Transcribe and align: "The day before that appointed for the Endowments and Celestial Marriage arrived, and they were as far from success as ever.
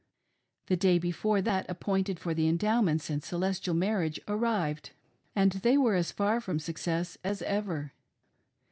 "The 0.65 0.75
day 0.75 0.97
before 0.97 1.43
that 1.43 1.69
appointed 1.69 2.19
for 2.19 2.33
the 2.33 2.47
Endowments 2.47 3.07
and 3.11 3.23
Celestial 3.23 3.75
Marriage 3.75 4.19
arrived, 4.27 4.93
and 5.35 5.51
they 5.51 5.77
were 5.77 5.93
as 5.93 6.11
far 6.11 6.41
from 6.41 6.57
success 6.57 7.19
as 7.23 7.43
ever. 7.43 7.93